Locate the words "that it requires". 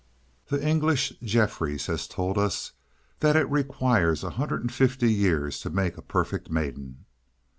3.19-4.23